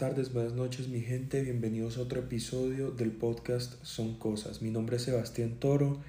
[0.00, 4.62] tardes, buenas noches mi gente, bienvenidos a otro episodio del podcast Son Cosas.
[4.62, 6.00] Mi nombre es Sebastián Toro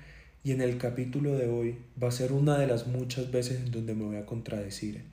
[0.45, 3.69] y en el capítulo de hoy va a ser una de las muchas veces en
[3.69, 5.03] donde me voy a contradecir.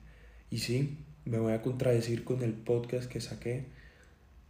[0.49, 3.65] Y sí, me voy a contradecir con el podcast que saqué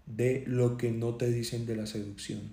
[0.06, 2.52] de lo que no te dicen de la seducción.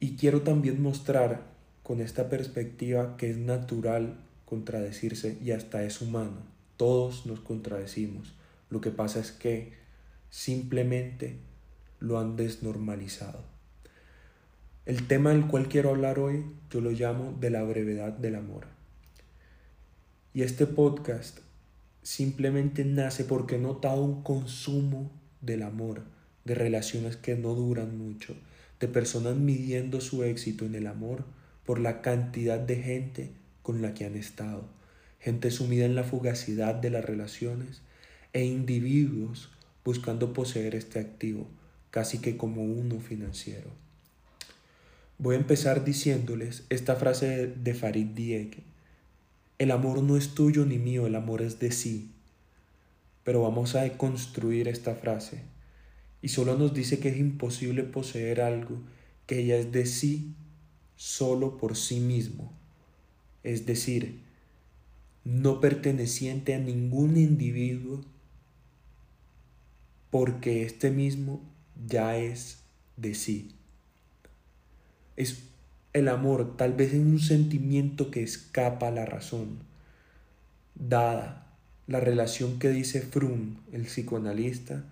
[0.00, 1.44] Y quiero también mostrar
[1.82, 6.42] con esta perspectiva que es natural contradecirse y hasta es humano.
[6.76, 8.34] Todos nos contradecimos
[8.70, 9.72] lo que pasa es que
[10.30, 11.38] simplemente
[12.00, 13.42] lo han desnormalizado.
[14.86, 18.66] El tema del cual quiero hablar hoy yo lo llamo de la brevedad del amor.
[20.32, 21.40] Y este podcast
[22.02, 26.02] simplemente nace porque he notado un consumo del amor,
[26.44, 28.34] de relaciones que no duran mucho,
[28.80, 31.24] de personas midiendo su éxito en el amor
[31.66, 34.64] por la cantidad de gente con la que han estado,
[35.20, 37.82] gente sumida en la fugacidad de las relaciones
[38.32, 39.50] e individuos
[39.84, 41.46] buscando poseer este activo,
[41.90, 43.70] casi que como uno financiero.
[45.18, 48.62] Voy a empezar diciéndoles esta frase de Farid Diek.
[49.58, 52.10] El amor no es tuyo ni mío, el amor es de sí.
[53.24, 55.42] Pero vamos a deconstruir esta frase.
[56.22, 58.80] Y solo nos dice que es imposible poseer algo
[59.26, 60.34] que ya es de sí
[60.96, 62.52] solo por sí mismo.
[63.42, 64.20] Es decir,
[65.24, 68.04] no perteneciente a ningún individuo
[70.10, 71.40] porque este mismo
[71.86, 72.60] ya es
[72.96, 73.54] de sí.
[75.16, 75.42] Es
[75.92, 79.58] el amor tal vez en un sentimiento que escapa a la razón,
[80.74, 81.46] dada
[81.86, 84.84] la relación que dice Fromm, el psicoanalista,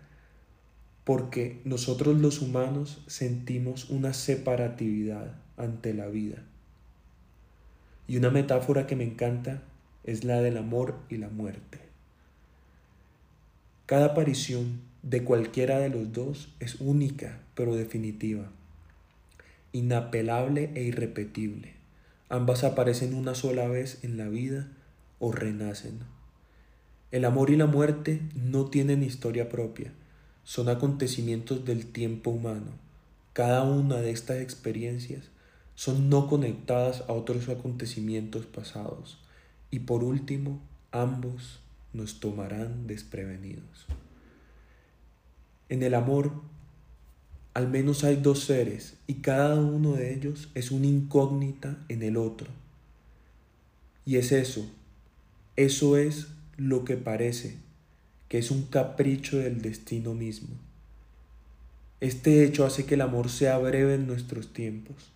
[1.04, 6.42] porque nosotros los humanos sentimos una separatividad ante la vida.
[8.08, 9.62] Y una metáfora que me encanta
[10.04, 11.80] es la del amor y la muerte.
[13.84, 18.50] Cada aparición de cualquiera de los dos es única pero definitiva,
[19.70, 21.74] inapelable e irrepetible.
[22.28, 24.66] Ambas aparecen una sola vez en la vida
[25.20, 26.00] o renacen.
[27.12, 29.92] El amor y la muerte no tienen historia propia,
[30.42, 32.72] son acontecimientos del tiempo humano.
[33.32, 35.22] Cada una de estas experiencias
[35.76, 39.20] son no conectadas a otros acontecimientos pasados
[39.70, 41.60] y por último ambos
[41.92, 43.86] nos tomarán desprevenidos.
[45.68, 46.32] En el amor,
[47.54, 52.16] al menos hay dos seres y cada uno de ellos es una incógnita en el
[52.16, 52.48] otro.
[54.04, 54.70] Y es eso,
[55.56, 57.56] eso es lo que parece,
[58.28, 60.54] que es un capricho del destino mismo.
[62.00, 65.12] Este hecho hace que el amor sea breve en nuestros tiempos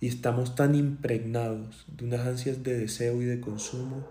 [0.00, 4.06] y estamos tan impregnados de unas ansias de deseo y de consumo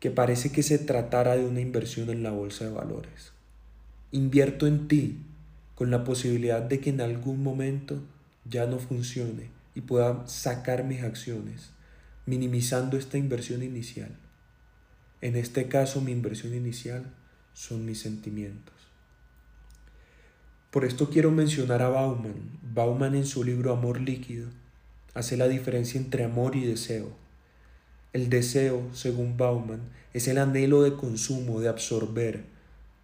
[0.00, 3.32] que parece que se tratara de una inversión en la bolsa de valores.
[4.10, 5.18] Invierto en ti
[5.74, 8.02] con la posibilidad de que en algún momento
[8.46, 11.72] ya no funcione y pueda sacar mis acciones,
[12.24, 14.16] minimizando esta inversión inicial.
[15.20, 17.14] En este caso mi inversión inicial
[17.52, 18.74] son mis sentimientos.
[20.70, 22.58] Por esto quiero mencionar a Bauman.
[22.62, 24.48] Bauman en su libro Amor líquido
[25.12, 27.10] hace la diferencia entre amor y deseo.
[28.14, 29.82] El deseo, según Bauman,
[30.14, 32.44] es el anhelo de consumo, de absorber,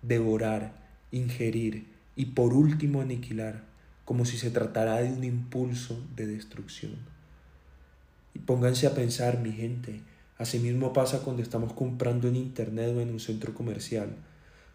[0.00, 0.83] devorar,
[1.14, 1.86] ingerir
[2.16, 3.62] y por último aniquilar,
[4.04, 6.97] como si se tratara de un impulso de destrucción.
[8.34, 10.00] Y pónganse a pensar, mi gente,
[10.38, 14.10] asimismo pasa cuando estamos comprando en internet o en un centro comercial.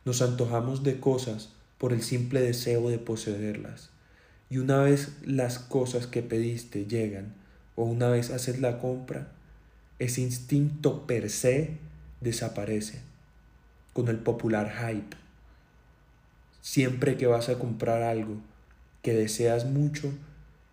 [0.06, 3.90] Nos antojamos de cosas por el simple deseo de poseerlas.
[4.50, 7.36] Y una vez las cosas que pediste llegan,
[7.76, 9.32] o una vez haces la compra,
[10.00, 11.78] ese instinto per se
[12.22, 13.02] desaparece
[13.94, 15.19] con el popular hype
[16.62, 18.38] Siempre que vas a comprar algo
[19.02, 20.12] que deseas mucho,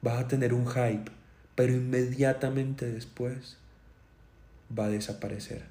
[0.03, 1.11] vas a tener un hype,
[1.55, 3.57] pero inmediatamente después
[4.77, 5.65] va a desaparecer.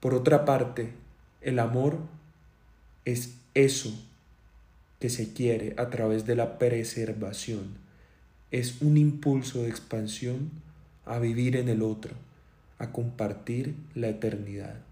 [0.00, 0.92] Por otra parte,
[1.40, 1.98] el amor
[3.04, 3.92] es eso
[4.98, 7.78] que se quiere a través de la preservación.
[8.50, 10.50] Es un impulso de expansión
[11.06, 12.14] a vivir en el otro,
[12.78, 14.89] a compartir la eternidad.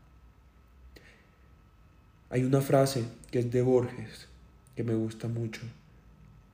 [2.30, 4.28] Hay una frase que es de Borges,
[4.76, 5.62] que me gusta mucho,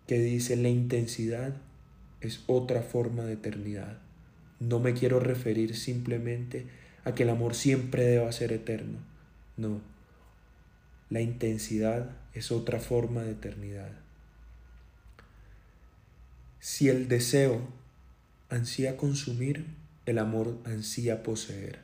[0.07, 1.55] que dice, la intensidad
[2.21, 3.99] es otra forma de eternidad.
[4.61, 6.67] No me quiero referir simplemente
[7.05, 8.99] a que el amor siempre deba ser eterno.
[9.57, 9.81] No,
[11.11, 13.93] la intensidad es otra forma de eternidad.
[16.61, 17.61] Si el deseo
[18.49, 19.67] ansía consumir,
[20.07, 21.81] el amor ansía poseer.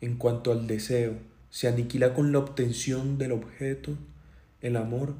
[0.00, 1.14] En cuanto al deseo,
[1.56, 3.96] se aniquila con la obtención del objeto,
[4.60, 5.14] el amor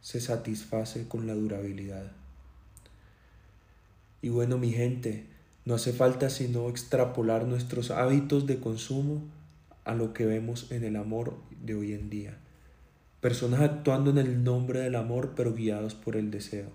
[0.00, 2.12] se satisface con la durabilidad.
[4.22, 5.26] Y bueno, mi gente,
[5.66, 9.20] no hace falta sino extrapolar nuestros hábitos de consumo
[9.84, 12.38] a lo que vemos en el amor de hoy en día.
[13.20, 16.70] Personas actuando en el nombre del amor pero guiados por el deseo,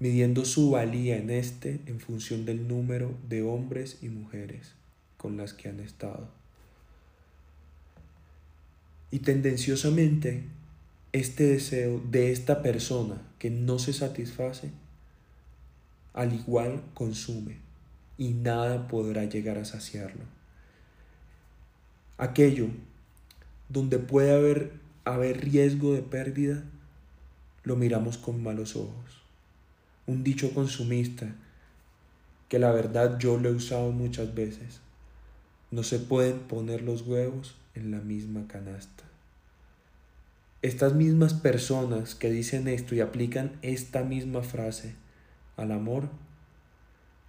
[0.00, 4.72] midiendo su valía en este en función del número de hombres y mujeres
[5.16, 6.37] con las que han estado.
[9.10, 10.44] Y tendenciosamente,
[11.12, 14.70] este deseo de esta persona que no se satisface,
[16.12, 17.56] al igual consume
[18.18, 20.24] y nada podrá llegar a saciarlo.
[22.18, 22.66] Aquello
[23.68, 24.72] donde puede haber,
[25.04, 26.64] haber riesgo de pérdida,
[27.62, 29.22] lo miramos con malos ojos.
[30.06, 31.34] Un dicho consumista
[32.48, 34.80] que la verdad yo lo he usado muchas veces.
[35.70, 39.04] No se pueden poner los huevos en la misma canasta.
[40.60, 44.94] Estas mismas personas que dicen esto y aplican esta misma frase
[45.56, 46.08] al amor,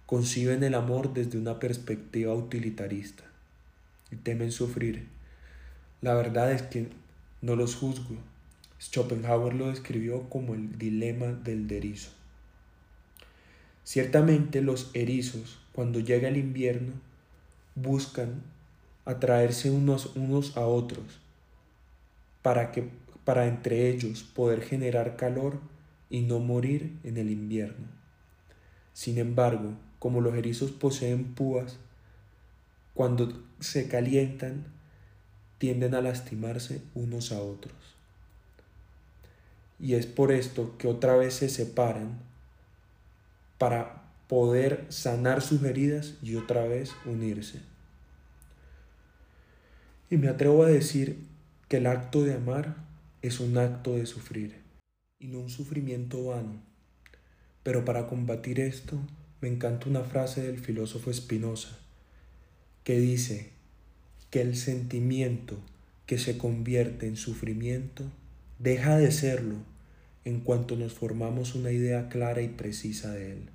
[0.06, 3.22] conciben el amor desde una perspectiva utilitarista
[4.10, 5.06] y temen sufrir.
[6.00, 6.88] La verdad es que
[7.42, 8.16] no los juzgo.
[8.80, 12.10] Schopenhauer lo describió como el dilema del erizo.
[13.84, 16.92] Ciertamente los erizos, cuando llega el invierno,
[17.74, 18.42] buscan
[19.04, 21.20] atraerse unos, unos a otros
[22.42, 22.88] para, que,
[23.24, 25.60] para entre ellos poder generar calor
[26.08, 27.86] y no morir en el invierno.
[28.92, 31.78] Sin embargo, como los erizos poseen púas,
[32.94, 34.66] cuando se calientan
[35.58, 37.74] tienden a lastimarse unos a otros.
[39.78, 42.18] Y es por esto que otra vez se separan
[43.58, 47.69] para poder sanar sus heridas y otra vez unirse.
[50.10, 51.18] Y me atrevo a decir
[51.68, 52.74] que el acto de amar
[53.22, 54.56] es un acto de sufrir
[55.20, 56.60] y no un sufrimiento vano.
[57.62, 58.98] Pero para combatir esto,
[59.40, 61.78] me encanta una frase del filósofo Spinoza
[62.82, 63.50] que dice
[64.30, 65.60] que el sentimiento
[66.06, 68.02] que se convierte en sufrimiento
[68.58, 69.58] deja de serlo
[70.24, 73.50] en cuanto nos formamos una idea clara y precisa de él.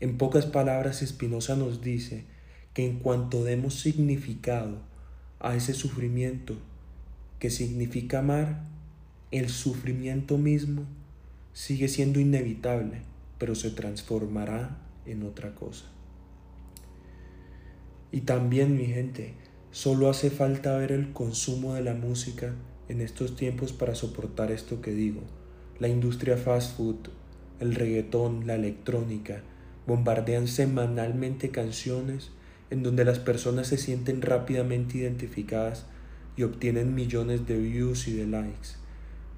[0.00, 2.24] En pocas palabras, Spinoza nos dice
[2.72, 4.90] que en cuanto demos significado
[5.42, 6.56] a ese sufrimiento
[7.40, 8.62] que significa amar,
[9.32, 10.84] el sufrimiento mismo
[11.52, 13.02] sigue siendo inevitable,
[13.38, 15.86] pero se transformará en otra cosa.
[18.12, 19.34] Y también, mi gente,
[19.72, 22.54] solo hace falta ver el consumo de la música
[22.88, 25.22] en estos tiempos para soportar esto que digo.
[25.80, 27.08] La industria fast food,
[27.58, 29.42] el reggaetón, la electrónica,
[29.88, 32.30] bombardean semanalmente canciones
[32.72, 35.84] en donde las personas se sienten rápidamente identificadas
[36.38, 38.70] y obtienen millones de views y de likes.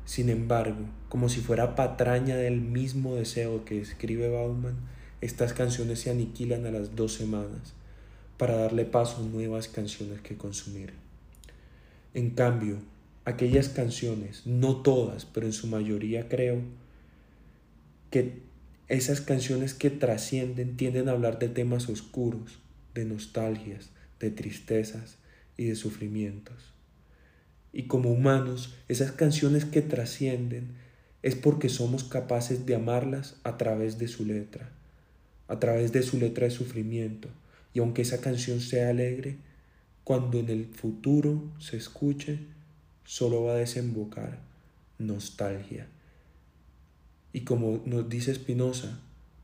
[0.05, 4.77] Sin embargo, como si fuera patraña del mismo deseo que escribe Bauman,
[5.21, 7.75] estas canciones se aniquilan a las dos semanas
[8.37, 10.93] para darle paso a nuevas canciones que consumir.
[12.15, 12.79] En cambio,
[13.25, 16.61] aquellas canciones, no todas, pero en su mayoría creo,
[18.13, 18.43] que
[18.87, 22.61] esas canciones que trascienden tienden a hablar de temas oscuros,
[22.95, 25.17] de nostalgias, de tristezas
[25.57, 26.73] y de sufrimientos.
[27.73, 30.69] Y como humanos, esas canciones que trascienden
[31.23, 34.71] es porque somos capaces de amarlas a través de su letra,
[35.49, 37.29] a través de su letra de sufrimiento.
[37.73, 39.39] Y aunque esa canción sea alegre,
[40.05, 42.41] cuando en el futuro se escuche,
[43.05, 44.39] solo va a desembocar
[44.99, 45.89] nostalgia.
[47.33, 49.01] Y como nos dice Spinoza,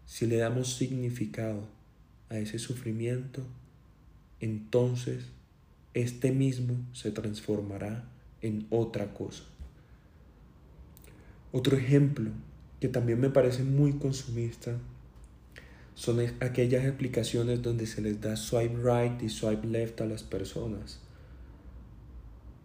[0.07, 1.66] si le damos significado
[2.31, 3.43] a ese sufrimiento,
[4.41, 5.27] entonces
[5.93, 8.09] este mismo se transformará
[8.41, 9.43] en otra cosa.
[11.53, 12.31] Otro ejemplo
[12.79, 14.79] que también me parece muy consumista
[15.95, 21.01] son aquellas aplicaciones donde se les da swipe right y swipe left a las personas,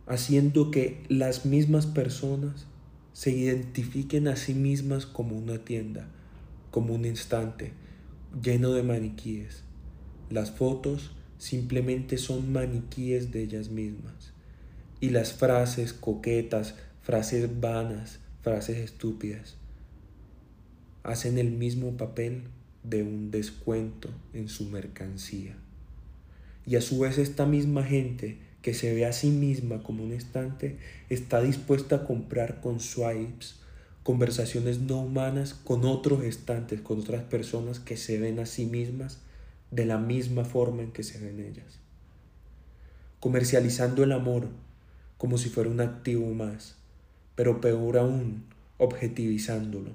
[0.05, 2.67] haciendo que las mismas personas
[3.11, 6.07] se identifiquen a sí mismas como una tienda,
[6.71, 7.73] como un instante,
[8.41, 9.63] lleno de maniquíes.
[10.29, 14.33] Las fotos simplemente son maniquíes de ellas mismas.
[14.99, 19.55] Y las frases coquetas, frases vanas, frases estúpidas,
[21.03, 22.43] hacen el mismo papel
[22.83, 25.55] de un descuento en su mercancía.
[26.65, 30.11] Y a su vez esta misma gente que se ve a sí misma como un
[30.11, 30.77] estante
[31.09, 33.59] está dispuesta a comprar con swipes
[34.05, 39.17] conversaciones no humanas con otros estantes, con otras personas que se ven a sí mismas
[39.71, 41.79] de la misma forma en que se ven ellas.
[43.19, 44.49] Comercializando el amor
[45.17, 46.75] como si fuera un activo más,
[47.33, 48.45] pero peor aún,
[48.77, 49.89] objetivizándolo,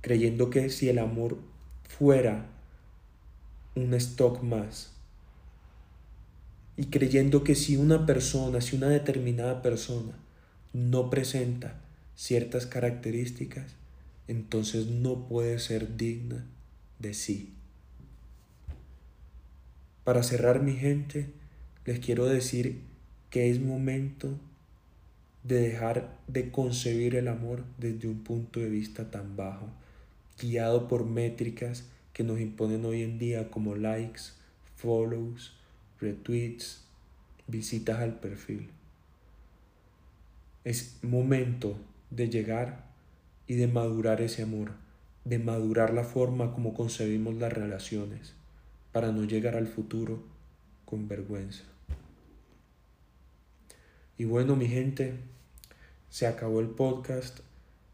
[0.00, 1.38] creyendo que si el amor
[1.88, 2.46] fuera
[3.74, 4.92] un stock más,
[6.76, 10.12] y creyendo que si una persona, si una determinada persona
[10.72, 11.80] no presenta
[12.16, 13.74] ciertas características,
[14.28, 16.46] entonces no puede ser digna
[16.98, 17.52] de sí.
[20.04, 21.30] Para cerrar mi gente,
[21.84, 22.80] les quiero decir
[23.30, 24.38] que es momento
[25.42, 29.68] de dejar de concebir el amor desde un punto de vista tan bajo,
[30.40, 34.22] guiado por métricas que nos imponen hoy en día como likes,
[34.76, 35.54] follows,
[36.00, 36.84] retweets,
[37.46, 38.68] visitas al perfil.
[40.64, 41.76] Es momento
[42.14, 42.84] de llegar
[43.46, 44.72] y de madurar ese amor,
[45.24, 48.34] de madurar la forma como concebimos las relaciones,
[48.92, 50.22] para no llegar al futuro
[50.84, 51.64] con vergüenza.
[54.16, 55.14] Y bueno, mi gente,
[56.08, 57.40] se acabó el podcast.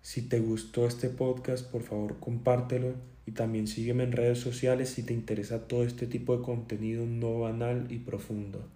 [0.03, 2.95] Si te gustó este podcast, por favor compártelo
[3.27, 7.41] y también sígueme en redes sociales si te interesa todo este tipo de contenido no
[7.41, 8.69] banal y profundo.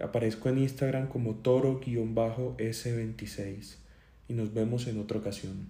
[0.00, 3.78] Aparezco en Instagram como toro-s26
[4.28, 5.66] y nos vemos en otra ocasión.